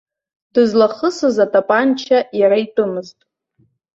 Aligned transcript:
Дызлахысыз 0.53 1.37
атапанча 1.45 2.19
иара 2.39 2.57
итәымызт. 2.63 3.17